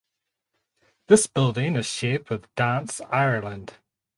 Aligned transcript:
This 1.09 1.27
building 1.27 1.75
is 1.75 1.85
shared 1.85 2.27
with 2.31 2.55
Dance 2.55 3.01
Ireland. 3.11 3.75